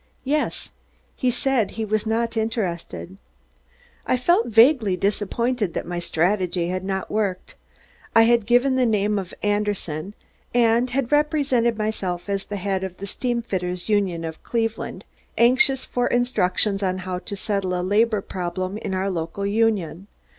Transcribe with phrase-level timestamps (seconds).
[0.23, 0.71] "Yes.
[1.15, 3.19] He said he was not interested."
[4.07, 7.53] I felt vaguely disappointed that my strategy had not worked.
[8.15, 10.15] I had given the name of Anderson,
[10.55, 15.05] and had represented myself as the head of the Steamfitters' Union of Cleveland,
[15.37, 20.07] anxious for instructions on how to settle a labor problem in our local union.